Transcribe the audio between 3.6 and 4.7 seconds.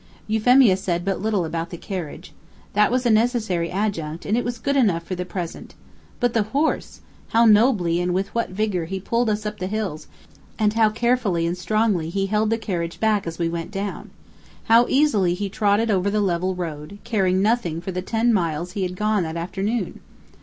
adjunct, and it was